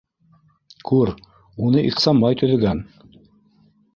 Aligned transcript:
-Күр: 0.91 1.11
уны 1.67 1.85
Ихсанбай 1.91 2.39
төҙөгән. 2.41 2.85